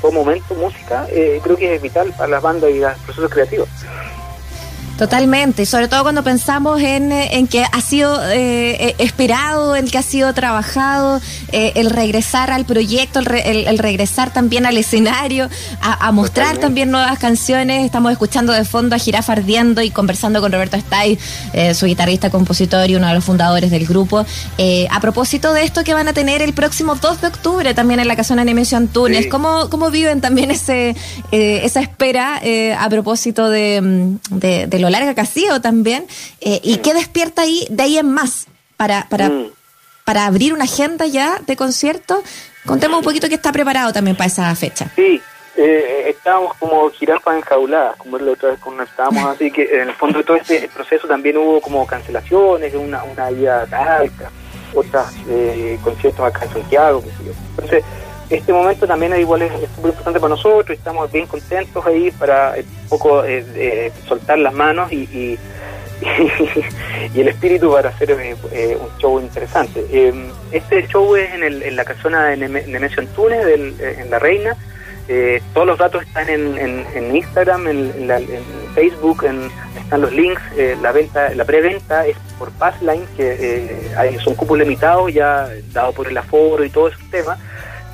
todo 0.00 0.12
momento 0.12 0.54
música 0.54 1.06
creo 1.42 1.56
que 1.56 1.74
es 1.74 1.82
vital 1.82 2.12
para 2.16 2.28
las 2.28 2.42
bandas 2.42 2.70
y 2.70 2.78
los 2.78 2.98
procesos 3.00 3.30
creativos 3.30 3.68
Totalmente, 4.96 5.66
sobre 5.66 5.88
todo 5.88 6.04
cuando 6.04 6.22
pensamos 6.22 6.80
en, 6.80 7.10
eh, 7.10 7.30
en 7.32 7.48
que 7.48 7.64
ha 7.64 7.80
sido 7.80 8.22
eh, 8.30 8.76
eh, 8.78 8.94
esperado, 8.98 9.74
en 9.74 9.88
que 9.88 9.98
ha 9.98 10.02
sido 10.02 10.32
trabajado, 10.34 11.20
el 11.50 11.90
regresar 11.90 12.50
al 12.50 12.64
proyecto, 12.64 13.20
el, 13.20 13.78
regresar 13.78 14.32
también 14.32 14.66
al 14.66 14.76
escenario, 14.76 15.48
a, 15.80 16.10
mostrar 16.10 16.58
también 16.58 16.90
nuevas 16.90 17.18
canciones. 17.18 17.84
Estamos 17.84 18.10
escuchando 18.10 18.52
de 18.52 18.64
fondo 18.64 18.96
a 18.96 18.98
Girafa 18.98 19.34
Ardiendo 19.34 19.80
y 19.80 19.90
conversando 19.90 20.40
con 20.40 20.50
Roberto 20.50 20.76
Stay, 20.76 21.16
su 21.74 21.86
guitarrista, 21.86 22.28
compositor 22.28 22.90
y 22.90 22.96
uno 22.96 23.06
de 23.06 23.14
los 23.14 23.24
fundadores 23.24 23.70
del 23.70 23.86
grupo. 23.86 24.26
a 24.90 25.00
propósito 25.00 25.52
de 25.52 25.62
esto 25.62 25.84
que 25.84 25.94
van 25.94 26.08
a 26.08 26.12
tener 26.12 26.42
el 26.42 26.54
próximo 26.54 26.96
2 26.96 27.20
de 27.20 27.26
octubre 27.28 27.72
también 27.72 28.00
en 28.00 28.08
la 28.08 28.16
Casona 28.16 28.44
Nemesio 28.44 28.76
Antunes, 28.76 29.28
¿cómo, 29.28 29.70
¿cómo 29.70 29.90
viven 29.90 30.20
también 30.20 30.50
ese 30.50 30.96
esa 31.30 31.80
espera 31.80 32.40
a 32.78 32.88
propósito 32.90 33.48
de, 33.48 34.16
de, 34.30 34.66
de 34.66 34.83
lo 34.84 34.90
larga 34.90 35.14
que 35.14 35.20
ha 35.20 35.26
sido 35.26 35.60
también, 35.60 36.06
eh, 36.40 36.60
y 36.62 36.78
qué 36.78 36.94
despierta 36.94 37.42
ahí, 37.42 37.66
de 37.70 37.82
ahí 37.82 37.98
en 37.98 38.12
más, 38.12 38.46
para, 38.76 39.08
para, 39.08 39.28
mm. 39.28 39.50
para 40.04 40.26
abrir 40.26 40.52
una 40.52 40.64
agenda 40.64 41.06
ya 41.06 41.40
de 41.46 41.56
conciertos. 41.56 42.18
Contemos 42.66 42.98
un 42.98 43.04
poquito 43.04 43.28
qué 43.28 43.34
está 43.34 43.52
preparado 43.52 43.92
también 43.92 44.16
para 44.16 44.28
esa 44.28 44.54
fecha. 44.54 44.90
Sí, 44.96 45.20
eh, 45.56 46.06
estábamos 46.08 46.54
como 46.54 46.90
jirafas 46.90 47.36
enjauladas, 47.36 47.96
como 47.96 48.18
la 48.18 48.32
otra 48.32 48.50
vez 48.50 48.58
cuando 48.58 48.82
estábamos, 48.82 49.24
así 49.24 49.50
que 49.50 49.62
en 49.62 49.88
el 49.88 49.94
fondo 49.94 50.18
de 50.18 50.24
todo 50.24 50.36
este 50.36 50.68
proceso 50.68 51.06
también 51.06 51.36
hubo 51.36 51.60
como 51.60 51.86
cancelaciones, 51.86 52.74
una, 52.74 53.04
una 53.04 53.30
ida 53.30 53.66
Talca, 53.66 54.30
otras 54.74 55.14
eh, 55.28 55.78
conciertos 55.82 56.26
acá 56.26 56.44
en 56.46 56.52
Santiago, 56.52 57.02
qué 57.02 57.10
sé 57.10 57.24
yo. 57.26 57.32
Entonces, 57.50 57.84
este 58.30 58.52
momento 58.52 58.86
también 58.86 59.12
es 59.12 59.20
igual 59.20 59.42
es 59.42 59.52
súper 59.74 59.90
importante 59.90 60.20
para 60.20 60.30
nosotros, 60.30 60.76
estamos 60.76 61.10
bien 61.12 61.26
contentos 61.26 61.84
ahí 61.86 62.10
para 62.12 62.56
eh, 62.56 62.64
un 62.84 62.88
poco 62.88 63.24
eh, 63.24 63.92
soltar 64.06 64.38
las 64.38 64.54
manos 64.54 64.90
y, 64.92 65.02
y, 65.02 65.38
el 67.14 67.28
espíritu 67.28 67.70
para 67.72 67.90
hacer 67.90 68.10
eh, 68.10 68.76
un 68.80 68.98
show 68.98 69.20
interesante. 69.20 69.86
Em, 69.90 70.28
este 70.52 70.86
show 70.88 71.14
es 71.16 71.32
en, 71.32 71.42
el, 71.42 71.62
en 71.62 71.76
la 71.76 71.84
casona 71.84 72.26
de 72.26 72.36
Nemesio 72.36 73.02
Antunes, 73.02 73.44
del, 73.44 73.74
en 73.80 74.10
La 74.10 74.18
Reina. 74.18 74.56
todos 75.52 75.66
los 75.66 75.78
datos 75.78 76.02
están 76.02 76.28
en, 76.28 76.58
en, 76.58 77.16
Instagram, 77.16 77.68
en, 77.68 78.10
Facebook, 78.74 79.24
están 79.78 80.00
los 80.00 80.12
links. 80.12 80.42
la 80.82 80.92
venta, 80.92 81.32
la 81.34 81.44
preventa 81.44 82.06
es 82.06 82.16
por 82.38 82.50
Passline, 82.52 83.06
que 83.16 83.92
hay, 83.96 84.18
son 84.18 84.34
cupos 84.34 84.58
limitados 84.58 85.12
ya 85.14 85.48
dado 85.72 85.92
por 85.92 86.08
el 86.08 86.18
aforo 86.18 86.64
y 86.64 86.70
todo 86.70 86.88
ese 86.88 86.98
tema 87.10 87.38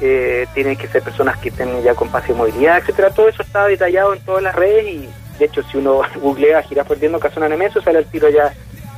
eh, 0.00 0.46
tienen 0.54 0.76
que 0.76 0.88
ser 0.88 1.02
personas 1.02 1.38
que 1.38 1.50
estén 1.50 1.82
ya 1.82 1.94
con 1.94 2.08
pase 2.08 2.28
de 2.28 2.34
movilidad, 2.34 2.78
etcétera. 2.78 3.10
Todo 3.10 3.28
eso 3.28 3.42
está 3.42 3.66
detallado 3.66 4.14
en 4.14 4.20
todas 4.20 4.42
las 4.42 4.54
redes 4.54 4.84
y 4.86 5.08
de 5.38 5.44
hecho 5.44 5.62
si 5.62 5.76
uno 5.76 6.02
googlea 6.20 6.62
girar 6.62 6.86
perdiendo 6.86 7.20
Casona 7.20 7.48
Nemesio 7.48 7.82
sale 7.82 7.98
al 7.98 8.06
tiro 8.06 8.28
ya 8.28 8.52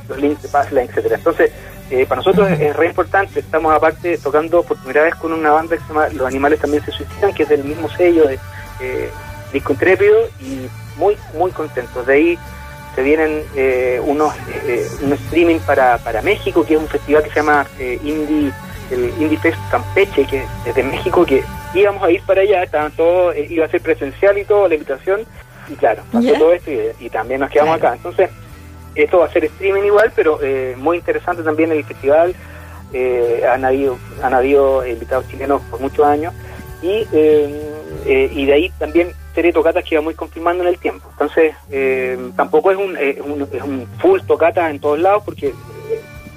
los 0.07 0.17
links 0.19 0.41
de 0.43 0.49
Passline, 0.49 0.89
etcétera. 0.89 1.15
Entonces, 1.15 1.51
eh, 1.89 2.05
para 2.05 2.19
nosotros 2.19 2.49
es, 2.51 2.75
re 2.75 2.87
importante, 2.87 3.39
estamos 3.39 3.73
aparte 3.73 4.17
tocando 4.17 4.63
por 4.63 4.77
primera 4.77 5.03
vez 5.03 5.15
con 5.15 5.33
una 5.33 5.51
banda 5.51 5.75
que 5.75 5.81
se 5.81 5.87
llama 5.89 6.07
Los 6.09 6.27
Animales 6.27 6.59
también 6.59 6.83
se 6.83 6.91
suicidan, 6.91 7.33
que 7.33 7.43
es 7.43 7.49
del 7.49 7.63
mismo 7.63 7.89
sello 7.89 8.27
de 8.27 8.39
eh, 8.79 9.09
Disco 9.51 9.73
Intrépido 9.73 10.27
y 10.39 10.67
muy, 10.97 11.17
muy 11.33 11.51
contentos. 11.51 12.05
De 12.07 12.13
ahí 12.13 12.39
se 12.95 13.03
vienen 13.03 13.43
eh, 13.55 14.01
unos 14.03 14.33
eh, 14.65 14.87
un 15.01 15.13
streaming 15.13 15.59
para, 15.59 15.97
para 15.97 16.21
México, 16.21 16.65
que 16.65 16.75
es 16.75 16.79
un 16.79 16.87
festival 16.87 17.23
que 17.23 17.29
se 17.29 17.35
llama 17.35 17.65
Indie 17.79 18.53
el 18.91 19.13
Indie 19.19 19.37
Fest 19.37 19.57
Campeche, 19.71 20.25
que 20.25 20.43
desde 20.65 20.83
México, 20.83 21.25
que 21.25 21.43
íbamos 21.73 22.03
a 22.03 22.11
ir 22.11 22.21
para 22.23 22.41
allá, 22.41 22.63
estaban 22.63 22.91
todos, 22.91 23.35
eh, 23.35 23.47
iba 23.49 23.65
a 23.65 23.69
ser 23.69 23.81
presencial 23.81 24.37
y 24.37 24.45
todo, 24.45 24.67
la 24.67 24.75
invitación, 24.75 25.21
y 25.69 25.75
claro, 25.75 26.03
pasó 26.11 26.33
todo 26.33 26.53
esto 26.53 26.71
y, 26.99 27.09
también 27.09 27.39
nos 27.39 27.49
quedamos 27.49 27.77
acá. 27.77 27.93
Entonces, 27.93 28.29
esto 28.95 29.19
va 29.19 29.25
a 29.25 29.31
ser 29.31 29.45
streaming 29.45 29.83
igual, 29.83 30.11
pero 30.15 30.39
eh, 30.41 30.75
muy 30.77 30.97
interesante 30.97 31.41
también 31.41 31.71
el 31.71 31.83
festival. 31.83 32.35
Eh, 32.91 33.43
han 33.51 33.65
habido 33.65 33.97
han 34.21 34.35
habido 34.35 34.85
invitados 34.85 35.27
chilenos 35.27 35.63
por 35.63 35.79
muchos 35.79 36.05
años 36.05 36.31
y 36.83 37.07
y 38.05 38.45
de 38.45 38.53
ahí 38.53 38.71
también 38.77 39.13
serie 39.33 39.49
de 39.49 39.53
tocatas 39.53 39.83
que 39.83 39.99
muy 39.99 40.13
confirmando 40.13 40.63
en 40.63 40.69
el 40.69 40.77
tiempo. 40.77 41.07
Entonces, 41.11 41.55
tampoco 42.35 42.69
es 42.69 42.77
un, 42.77 42.97
es 42.97 43.19
un, 43.63 43.87
full 43.99 44.19
tocata 44.27 44.69
en 44.69 44.79
todos 44.79 44.99
lados 44.99 45.23
porque 45.23 45.53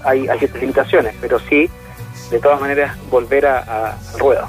hay, 0.04 0.28
hay 0.28 0.38
ciertas 0.38 0.60
limitaciones, 0.60 1.14
pero 1.20 1.38
sí 1.40 1.68
de 2.30 2.38
todas 2.40 2.60
maneras 2.60 2.96
volver 3.10 3.46
a, 3.46 3.96
al 4.12 4.18
ruedo. 4.18 4.46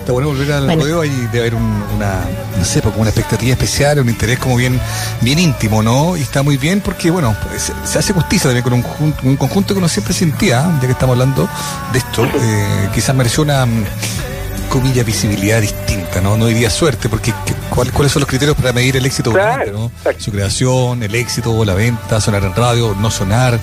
Está 0.00 0.12
bueno 0.12 0.28
volver 0.28 0.50
al 0.52 0.80
ruedo 0.80 1.04
y 1.04 1.10
debe 1.10 1.40
haber 1.40 1.54
una, 1.54 2.24
no 2.56 2.64
sé, 2.64 2.80
pues, 2.80 2.92
como 2.92 3.02
una 3.02 3.10
expectativa 3.10 3.52
especial, 3.52 4.00
un 4.00 4.08
interés 4.08 4.38
como 4.38 4.56
bien, 4.56 4.80
bien 5.20 5.38
íntimo, 5.38 5.82
¿no? 5.82 6.16
Y 6.16 6.22
está 6.22 6.42
muy 6.42 6.56
bien 6.56 6.80
porque, 6.80 7.10
bueno, 7.10 7.36
pues, 7.46 7.70
se, 7.84 7.98
hace 7.98 8.14
justicia 8.14 8.50
también 8.50 8.62
con 8.62 8.72
un, 8.72 9.14
un, 9.22 9.36
conjunto 9.36 9.74
que 9.74 9.78
uno 9.78 9.88
siempre 9.88 10.14
sentía, 10.14 10.62
ya 10.80 10.86
que 10.86 10.92
estamos 10.92 11.14
hablando 11.14 11.48
de 11.92 11.98
esto, 11.98 12.24
eh, 12.24 12.88
quizás 12.94 13.14
mereció 13.14 13.42
una 13.42 13.66
comilla 14.70 15.02
visibilidad 15.02 15.60
distinta, 15.60 16.22
¿no? 16.22 16.36
No 16.38 16.46
diría 16.46 16.70
suerte, 16.70 17.10
porque 17.10 17.34
¿cuáles 17.70 18.12
son 18.12 18.20
los 18.20 18.28
criterios 18.28 18.56
para 18.56 18.72
medir 18.72 18.96
el 18.96 19.06
éxito 19.06 19.32
¿no? 19.72 19.90
Su 20.18 20.30
creación, 20.30 21.02
el 21.02 21.14
éxito, 21.14 21.64
la 21.64 21.74
venta, 21.74 22.20
sonar 22.20 22.44
en 22.44 22.54
radio, 22.54 22.96
no 22.98 23.10
sonar. 23.10 23.60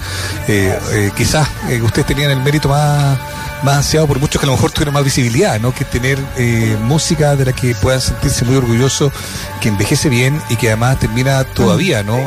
Eh, 0.48 0.78
eh, 0.92 1.12
quizás 1.16 1.48
eh, 1.70 1.82
ustedes 1.82 2.08
tenían 2.08 2.32
el 2.32 2.42
mérito 2.42 2.70
más 2.70 3.18
más 3.64 3.78
ansiado 3.78 4.06
por 4.06 4.20
muchos 4.20 4.40
que 4.40 4.46
a 4.46 4.50
lo 4.50 4.56
mejor 4.56 4.72
tuvieron 4.72 4.94
más 4.94 5.04
visibilidad, 5.04 5.60
¿no? 5.60 5.74
Que 5.74 5.84
tener 5.84 6.20
eh, 6.38 6.78
música 6.84 7.36
de 7.36 7.46
la 7.46 7.54
que 7.54 7.74
puedan 7.74 8.00
sentirse 8.00 8.46
muy 8.46 8.56
orgullosos, 8.56 9.12
que 9.60 9.70
envejece 9.70 10.10
bien 10.10 10.40
y 10.50 10.58
que 10.58 10.68
además 10.68 11.00
termina 11.00 11.44
todavía, 11.44 12.04
¿no? 12.04 12.20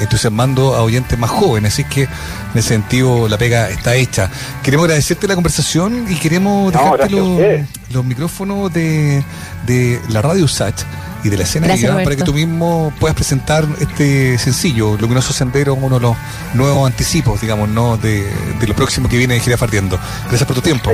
Entusiasmando 0.00 0.74
a 0.74 0.82
oyentes 0.82 1.18
más 1.18 1.30
jóvenes. 1.30 1.72
Así 1.72 1.84
que 1.84 2.02
en 2.02 2.10
ese 2.54 2.68
sentido 2.68 3.26
la 3.26 3.38
pega 3.38 3.70
está 3.70 3.94
hecha. 3.94 4.30
Queremos 4.62 4.84
agradecerte 4.84 5.26
la 5.26 5.34
conversación 5.34 6.06
y 6.10 6.16
queremos 6.16 6.72
dejarte 6.72 7.08
los, 7.10 8.04
micrófonos 8.04 8.70
de, 8.72 9.24
de 9.66 9.98
la 10.10 10.20
radio 10.20 10.46
Sach 10.46 10.84
y 11.22 11.28
de 11.28 11.36
la 11.36 11.44
escena 11.44 11.68
para 12.04 12.16
que 12.16 12.22
tú 12.22 12.32
mismo 12.32 12.92
puedas 12.98 13.14
presentar 13.14 13.64
este 13.80 14.38
sencillo, 14.38 14.96
Luminoso 14.96 15.32
Sendero, 15.32 15.74
uno 15.74 15.96
de 15.96 16.02
los 16.02 16.16
nuevos 16.54 16.86
anticipos, 16.86 17.40
digamos, 17.40 17.68
¿no? 17.68 17.96
de, 17.96 18.30
lo 18.66 18.74
próximo 18.74 19.08
que 19.08 19.16
viene 19.16 19.34
de 19.34 19.40
Gira 19.40 19.56
Fardiendo. 19.56 19.98
Gracias 20.28 20.46
por 20.46 20.56
tu 20.56 20.62
tiempo. 20.62 20.92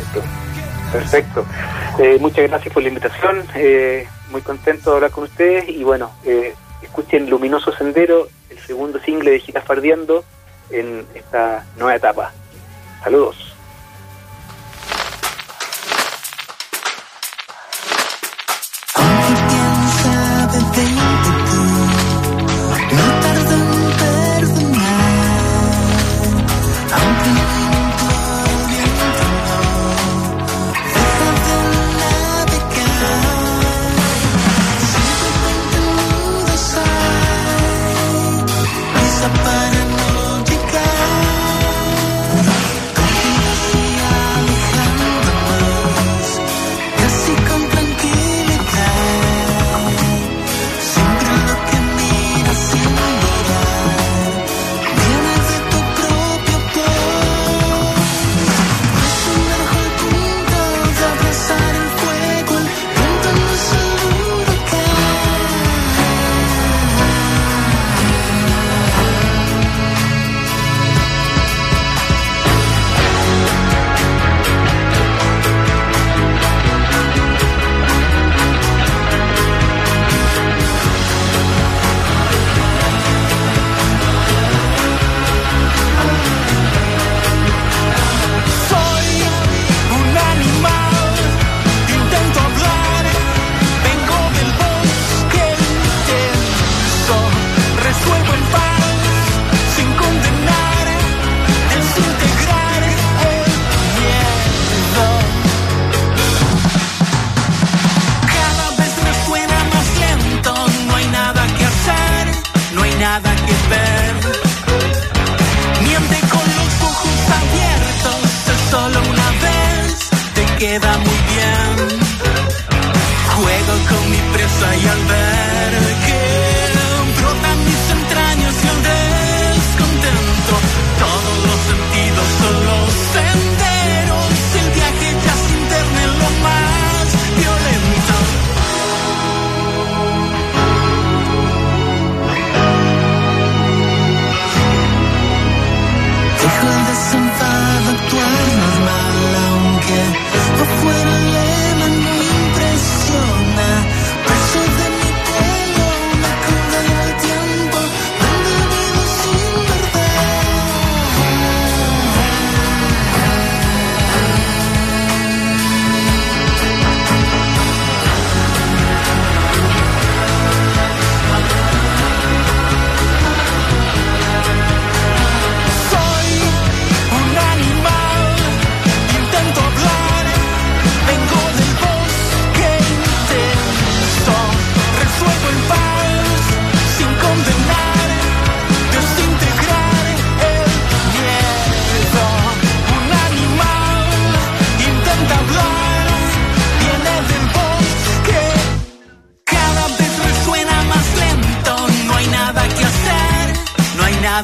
Perfecto. 0.92 1.46
Eh, 1.98 2.18
muchas 2.20 2.48
gracias 2.48 2.72
por 2.72 2.82
la 2.82 2.88
invitación. 2.88 3.44
Eh, 3.54 4.06
muy 4.30 4.42
contento 4.42 4.90
de 4.90 4.96
hablar 4.96 5.10
con 5.10 5.24
ustedes 5.24 5.68
y 5.68 5.82
bueno, 5.84 6.10
eh, 6.24 6.54
escuchen 6.82 7.28
Luminoso 7.28 7.72
Sendero, 7.72 8.28
el 8.50 8.58
segundo 8.58 9.00
single 9.00 9.30
de 9.30 9.40
Gira 9.40 9.62
Fardiendo 9.62 10.24
en 10.70 11.06
esta 11.14 11.64
nueva 11.76 11.96
etapa. 11.96 12.32
Saludos. 13.02 13.51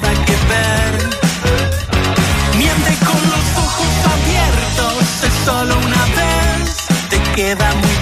nada 0.01 0.25
que 0.25 0.33
ver. 0.33 0.93
Miente 2.57 2.93
con 3.05 3.23
los 3.31 3.47
ojos 3.57 3.93
abiertos, 4.15 5.03
es 5.25 5.35
solo 5.45 5.79
una 5.79 6.05
vez, 6.17 6.87
te 7.09 7.19
queda 7.35 7.75
muy 7.75 7.98